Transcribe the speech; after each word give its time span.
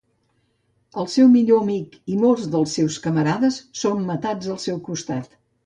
El 1.03 1.09
seu 1.15 1.27
millor 1.33 1.61
amic 1.65 1.93
i 2.15 2.17
molts 2.23 2.49
dels 2.57 2.75
seus 2.81 2.99
camarades 3.05 3.61
són 3.85 4.05
matats 4.11 4.53
al 4.57 4.61
seu 4.69 4.85
costat. 4.93 5.41